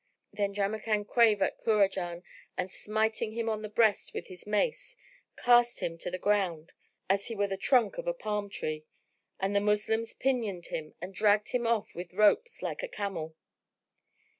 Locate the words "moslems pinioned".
9.59-10.65